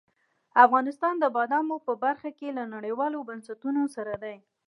افغانستان 0.65 1.13
د 1.19 1.25
بادامو 1.35 1.77
په 1.85 1.93
برخه 2.03 2.29
کې 2.37 2.49
له 2.57 2.63
نړیوالو 2.75 3.25
بنسټونو 3.29 3.81
سره 3.95 4.13
دی. 4.23 4.35